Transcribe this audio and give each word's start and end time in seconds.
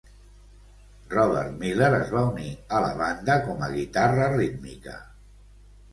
Robert 1.11 1.59
Miller 1.59 1.91
es 1.99 2.09
va 2.15 2.23
unir 2.31 2.49
a 2.77 2.81
la 2.87 2.89
banda 3.03 3.37
com 3.49 3.63
a 3.67 3.73
guitarra 3.77 4.35
rítmica. 4.37 4.97